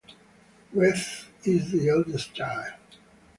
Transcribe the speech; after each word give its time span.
Rhett 0.73 1.25
is 1.45 1.69
the 1.69 1.89
eldest 1.89 2.33
child. 2.33 2.73